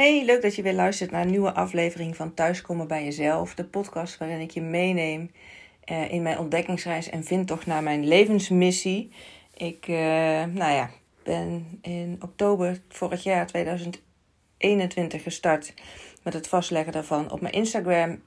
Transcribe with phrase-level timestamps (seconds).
[0.00, 3.54] Hey, leuk dat je weer luistert naar een nieuwe aflevering van Thuiskomen bij Jezelf.
[3.54, 5.30] De podcast waarin ik je meeneem
[5.90, 9.12] uh, in mijn ontdekkingsreis en vindtocht naar mijn levensmissie.
[9.54, 9.96] Ik uh,
[10.44, 10.90] nou ja,
[11.22, 15.74] ben in oktober vorig jaar 2021 gestart
[16.22, 18.22] met het vastleggen daarvan op mijn Instagram.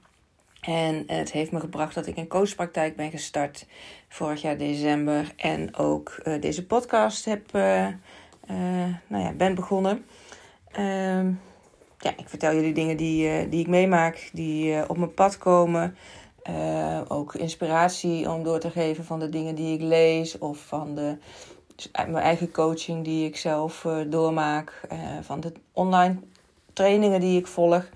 [0.60, 3.66] En het heeft me gebracht dat ik een coachpraktijk ben gestart
[4.08, 5.32] vorig jaar december.
[5.36, 10.04] En ook uh, deze podcast heb, nou ja, ben begonnen.
[10.72, 11.32] Ehm,
[12.04, 15.38] ja, ik vertel jullie dingen die, uh, die ik meemaak, die uh, op mijn pad
[15.38, 15.96] komen.
[16.50, 20.94] Uh, ook inspiratie om door te geven van de dingen die ik lees of van
[20.94, 21.16] de,
[21.74, 24.80] dus mijn eigen coaching die ik zelf doormaak,
[25.20, 26.16] van de online
[26.72, 27.88] trainingen die ik volg.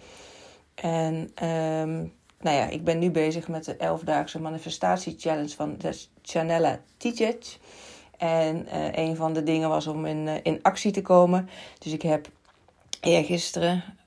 [0.74, 5.77] En um, nou ja, ik ben nu bezig met de 11-daagse manifestatie challenge van
[6.22, 7.58] Chanella Teach.
[8.18, 8.66] En
[9.00, 11.48] een van de dingen was om in, in actie te komen.
[11.78, 12.28] Dus ik heb
[13.00, 13.97] eergisteren,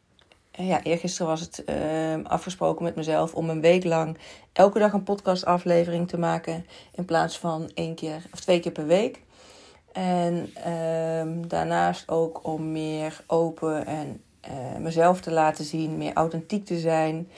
[0.67, 1.75] ja, eergisteren was het uh,
[2.23, 4.17] afgesproken met mezelf om een week lang
[4.53, 6.65] elke dag een podcastaflevering te maken.
[6.95, 9.21] In plaats van één keer of twee keer per week.
[9.91, 16.65] En uh, daarnaast ook om meer open en uh, mezelf te laten zien, meer authentiek
[16.65, 17.29] te zijn.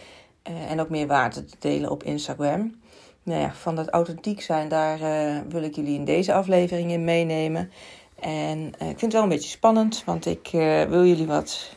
[0.50, 2.82] Uh, en ook meer waarde te delen op Instagram.
[3.24, 7.04] Nou ja, van dat authentiek zijn, daar uh, wil ik jullie in deze aflevering in
[7.04, 7.72] meenemen.
[8.20, 10.50] En ik vind het wel een beetje spannend, want ik
[10.90, 11.76] wil jullie wat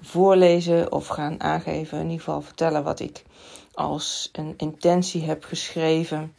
[0.00, 1.98] voorlezen of gaan aangeven.
[1.98, 3.22] In ieder geval vertellen wat ik
[3.74, 6.34] als een intentie heb geschreven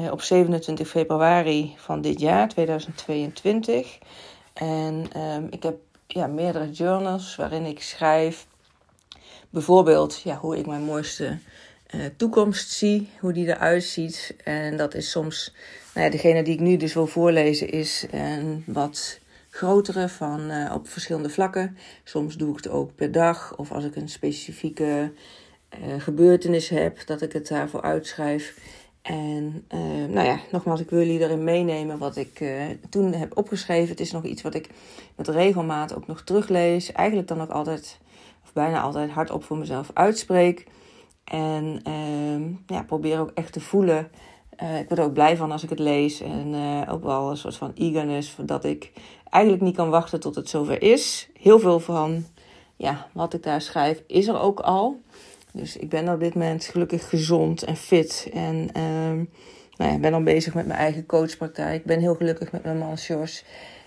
[0.00, 3.98] uh, op 27 februari van dit jaar, 2022.
[4.52, 8.46] En um, ik heb ja, meerdere journals waarin ik schrijf
[9.50, 11.38] bijvoorbeeld ja, hoe ik mijn mooiste
[11.94, 14.36] uh, toekomst zie, hoe die eruit ziet.
[14.44, 15.54] En dat is soms,
[15.94, 19.18] nou ja, degene die ik nu dus wil voorlezen, is een wat
[19.56, 21.76] grotere van uh, op verschillende vlakken.
[22.04, 25.12] Soms doe ik het ook per dag of als ik een specifieke
[25.70, 28.58] uh, gebeurtenis heb, dat ik het daarvoor uitschrijf.
[29.02, 29.64] En
[30.08, 32.44] nou ja, nogmaals, ik wil jullie erin meenemen wat ik
[32.90, 33.88] toen heb opgeschreven.
[33.88, 34.68] Het is nog iets wat ik
[35.16, 36.92] met regelmaat ook nog teruglees.
[36.92, 37.98] Eigenlijk dan ook altijd,
[38.44, 40.66] of bijna altijd, hardop voor mezelf uitspreek.
[41.24, 44.10] En uh, ja, probeer ook echt te voelen.
[44.62, 46.20] Uh, ik word er ook blij van als ik het lees.
[46.20, 48.36] En uh, ook wel een soort van eagerness.
[48.40, 48.92] Dat ik
[49.30, 51.28] eigenlijk niet kan wachten tot het zover is.
[51.40, 52.24] Heel veel van
[52.76, 55.00] ja, wat ik daar schrijf is er ook al.
[55.52, 58.28] Dus ik ben op dit moment gelukkig gezond en fit.
[58.32, 59.26] En uh,
[59.76, 61.80] nou ja, ben al bezig met mijn eigen coachpraktijk.
[61.80, 63.44] Ik ben heel gelukkig met mijn man Sjors.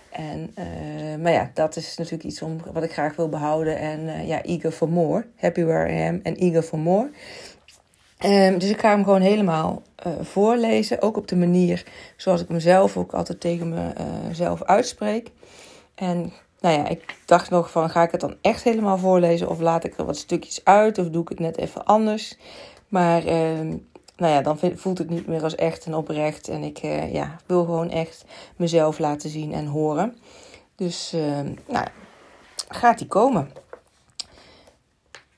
[0.10, 3.78] En, uh, maar ja, dat is natuurlijk iets om, wat ik graag wil behouden.
[3.78, 5.26] En ja, eager for more.
[5.36, 7.10] Happy where I am en eager for more.
[8.26, 11.02] Um, dus ik ga hem gewoon helemaal uh, voorlezen.
[11.02, 11.86] Ook op de manier
[12.18, 13.94] zoals ik hem zelf ook altijd tegen
[14.28, 15.32] mezelf uitspreek.
[15.96, 19.50] En nou ja, ik dacht nog van, ga ik het dan echt helemaal voorlezen?
[19.50, 20.98] Of laat ik er wat stukjes uit?
[20.98, 22.38] Of doe ik het net even anders?
[22.88, 23.68] Maar ehm,
[24.18, 26.48] nou ja, dan voelt het niet meer als echt en oprecht.
[26.48, 28.26] En ik uh, ja, wil gewoon echt
[28.56, 30.18] mezelf laten zien en horen.
[30.76, 31.86] Dus uh, nou,
[32.68, 33.52] gaat die komen.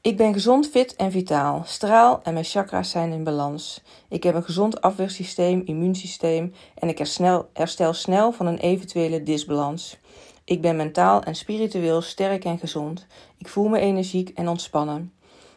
[0.02, 1.62] Ik ben gezond, fit en vitaal.
[1.66, 3.82] Straal en mijn chakra's zijn in balans.
[4.10, 9.98] Ik heb een gezond afweersysteem, immuunsysteem en ik herstel, herstel snel van een eventuele disbalans.
[10.46, 13.08] Ik ben mentaal en spiritueel sterk en gezond.
[13.38, 15.14] Ik voel me energiek en ontspannen.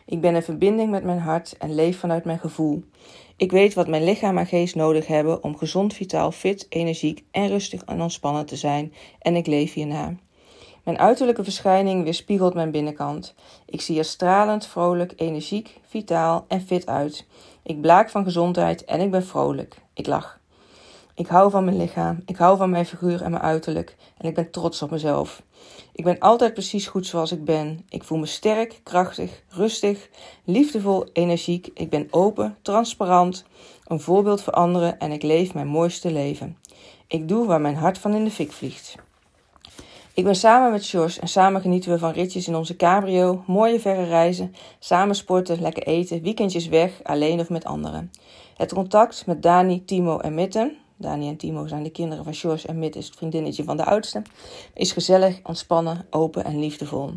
[0.07, 2.85] Ik ben in verbinding met mijn hart en leef vanuit mijn gevoel.
[3.37, 7.49] Ik weet wat mijn lichaam en geest nodig hebben om gezond, vitaal, fit, energiek en
[7.49, 10.15] rustig en ontspannen te zijn en ik leef hierna.
[10.85, 13.35] Mijn uiterlijke verschijning weerspiegelt mijn binnenkant.
[13.67, 17.27] Ik zie er stralend, vrolijk, energiek, vitaal en fit uit.
[17.63, 19.77] Ik blaak van gezondheid en ik ben vrolijk.
[19.95, 20.39] Ik lach.
[21.15, 24.35] Ik hou van mijn lichaam, ik hou van mijn figuur en mijn uiterlijk en ik
[24.35, 25.43] ben trots op mezelf.
[25.93, 27.85] Ik ben altijd precies goed zoals ik ben.
[27.89, 30.09] Ik voel me sterk, krachtig, rustig,
[30.45, 31.71] liefdevol, energiek.
[31.75, 33.45] Ik ben open, transparant,
[33.85, 36.59] een voorbeeld voor anderen en ik leef mijn mooiste leven.
[37.07, 38.95] Ik doe waar mijn hart van in de fik vliegt.
[40.15, 43.81] Ik ben samen met George en samen genieten we van ritjes in onze cabrio, mooie
[43.81, 48.11] verre reizen, samen sporten, lekker eten, weekendjes weg, alleen of met anderen.
[48.57, 52.67] Het contact met Dani, Timo en Mitten, Dani en Timo zijn de kinderen van George
[52.67, 54.23] en Mitt is het vriendinnetje van de oudste.
[54.75, 57.11] Is gezellig, ontspannen, open en liefdevol.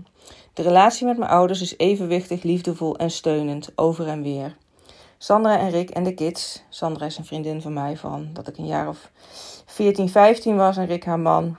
[0.53, 4.55] De relatie met mijn ouders is evenwichtig, liefdevol en steunend, over en weer.
[5.17, 6.63] Sandra en Rick en de kids.
[6.69, 9.11] Sandra is een vriendin van mij van dat ik een jaar of
[9.65, 11.57] 14, 15 was en Rick haar man.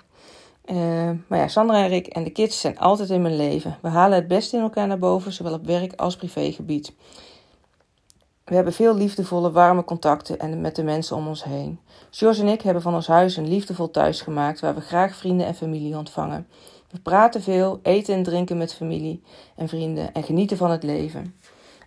[0.70, 3.78] Uh, maar ja, Sandra en Rick en de kids zijn altijd in mijn leven.
[3.82, 6.92] We halen het beste in elkaar naar boven, zowel op werk als privégebied.
[8.44, 11.80] We hebben veel liefdevolle, warme contacten en met de mensen om ons heen.
[12.10, 15.46] George en ik hebben van ons huis een liefdevol thuis gemaakt waar we graag vrienden
[15.46, 16.46] en familie ontvangen.
[16.90, 19.22] We praten veel, eten en drinken met familie
[19.56, 21.34] en vrienden en genieten van het leven.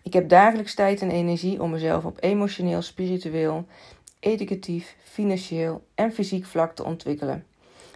[0.04, 3.66] Ik heb dagelijks tijd en energie om mezelf op emotioneel, spiritueel,
[4.20, 7.46] educatief, financieel en fysiek vlak te ontwikkelen.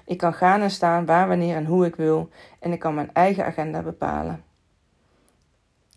[0.05, 2.29] Ik kan gaan en staan waar, wanneer en hoe ik wil
[2.59, 4.43] en ik kan mijn eigen agenda bepalen.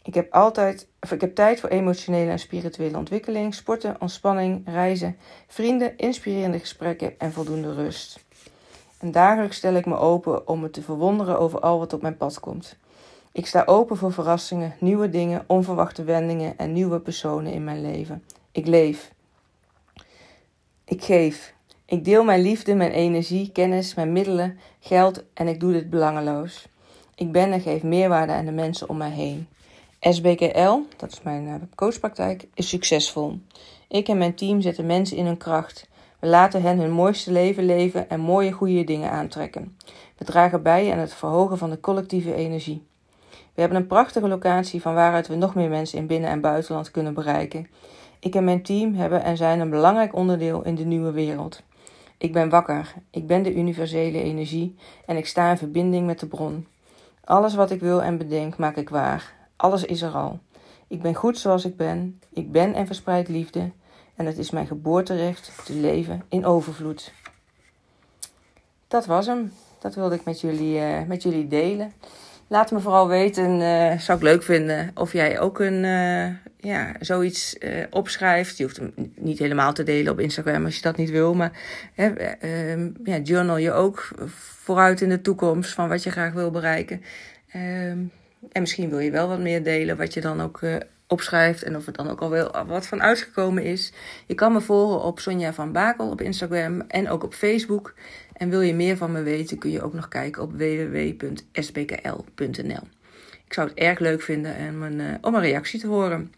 [0.02, 5.16] Ik heb altijd, of ik heb tijd voor emotionele en spirituele ontwikkeling, sporten, ontspanning, reizen,
[5.46, 8.24] vrienden, inspirerende gesprekken en voldoende rust.
[8.98, 12.16] En dagelijks stel ik me open om me te verwonderen over al wat op mijn
[12.16, 12.76] pad komt.
[13.32, 18.24] Ik sta open voor verrassingen, nieuwe dingen, onverwachte wendingen en nieuwe personen in mijn leven.
[18.52, 19.12] Ik leef.
[20.84, 21.54] Ik geef.
[21.90, 26.68] Ik deel mijn liefde, mijn energie, kennis, mijn middelen, geld en ik doe dit belangeloos.
[27.14, 29.48] Ik ben en geef meerwaarde aan de mensen om mij heen.
[30.00, 33.38] SBKL, dat is mijn eh, coachpraktijk, is succesvol.
[33.88, 35.88] Ik en mijn team zetten mensen in hun kracht.
[36.18, 39.76] We laten hen hun mooiste leven leven en mooie goede dingen aantrekken.
[40.16, 42.86] We dragen bij aan het verhogen van de collectieve energie.
[43.54, 46.90] We hebben een prachtige locatie van waaruit we nog meer mensen in binnen- en buitenland
[46.90, 47.68] kunnen bereiken.
[48.20, 51.62] Ik en mijn team hebben en zijn een belangrijk onderdeel in de nieuwe wereld.
[52.18, 54.76] Ik ben wakker, ik ben de universele energie
[55.06, 56.66] en ik sta in verbinding met de bron.
[57.24, 59.34] Alles wat ik wil en bedenk, maak ik waar.
[59.56, 60.38] Alles is er al.
[60.88, 62.20] Ik ben goed zoals ik ben.
[62.32, 63.70] Ik ben en verspreid liefde.
[64.14, 67.12] En het is mijn geboorterecht te leven in overvloed.
[68.88, 69.52] Dat was hem.
[69.78, 71.92] Dat wilde ik met jullie, uh, met jullie delen.
[72.48, 76.92] Laat me vooral weten, uh, zou ik leuk vinden, of jij ook een, uh, ja,
[77.00, 78.56] zoiets uh, opschrijft.
[78.56, 81.34] Je hoeft hem niet helemaal te delen op Instagram als je dat niet wil.
[81.34, 81.52] Maar
[81.94, 82.12] hè,
[83.04, 84.08] ja, journal je ook
[84.62, 87.02] vooruit in de toekomst van wat je graag wil bereiken.
[87.52, 87.98] Ehm,
[88.52, 90.60] en misschien wil je wel wat meer delen wat je dan ook
[91.08, 91.62] opschrijft.
[91.62, 93.92] En of er dan ook al wel wat van uitgekomen is.
[94.26, 97.94] Je kan me volgen op Sonja van Bakel op Instagram en ook op Facebook.
[98.32, 101.22] En wil je meer van me weten, kun je ook nog kijken op www.sbkl.nl.
[103.46, 106.32] Ik zou het erg leuk vinden om een, om een reactie te horen.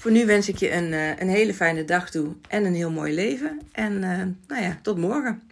[0.00, 3.14] Voor nu wens ik je een, een hele fijne dag toe en een heel mooi
[3.14, 3.60] leven.
[3.72, 3.98] En
[4.46, 5.42] nou ja, tot morgen.